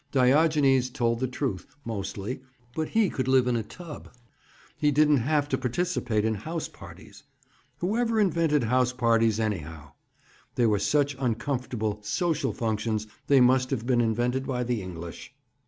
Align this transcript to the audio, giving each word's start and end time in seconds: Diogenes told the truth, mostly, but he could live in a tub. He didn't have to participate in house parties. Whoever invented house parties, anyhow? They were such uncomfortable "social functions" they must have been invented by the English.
Diogenes 0.11 0.89
told 0.89 1.19
the 1.19 1.27
truth, 1.27 1.67
mostly, 1.85 2.41
but 2.73 2.87
he 2.89 3.07
could 3.07 3.27
live 3.27 3.45
in 3.45 3.55
a 3.55 3.61
tub. 3.61 4.11
He 4.75 4.89
didn't 4.89 5.17
have 5.19 5.47
to 5.49 5.59
participate 5.59 6.25
in 6.25 6.33
house 6.33 6.67
parties. 6.67 7.21
Whoever 7.81 8.19
invented 8.19 8.63
house 8.63 8.93
parties, 8.93 9.39
anyhow? 9.39 9.91
They 10.55 10.65
were 10.65 10.79
such 10.79 11.15
uncomfortable 11.19 11.99
"social 12.01 12.51
functions" 12.51 13.05
they 13.27 13.41
must 13.41 13.69
have 13.69 13.85
been 13.85 14.01
invented 14.01 14.47
by 14.47 14.63
the 14.63 14.81
English. 14.81 15.35